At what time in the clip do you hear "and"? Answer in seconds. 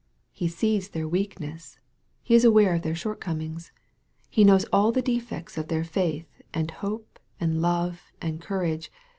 6.55-6.71, 7.39-7.61, 8.19-8.41